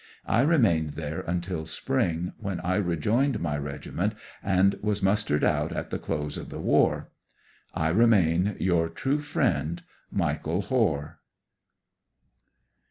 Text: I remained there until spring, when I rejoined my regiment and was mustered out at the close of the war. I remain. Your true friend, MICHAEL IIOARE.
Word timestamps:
I 0.25 0.41
remained 0.41 0.93
there 0.93 1.19
until 1.21 1.67
spring, 1.67 2.33
when 2.39 2.59
I 2.61 2.77
rejoined 2.77 3.39
my 3.39 3.55
regiment 3.55 4.15
and 4.41 4.73
was 4.81 5.03
mustered 5.03 5.43
out 5.43 5.71
at 5.71 5.91
the 5.91 5.99
close 5.99 6.37
of 6.37 6.49
the 6.49 6.59
war. 6.59 7.11
I 7.75 7.89
remain. 7.89 8.55
Your 8.59 8.89
true 8.89 9.19
friend, 9.19 9.83
MICHAEL 10.11 10.63
IIOARE. 10.63 11.13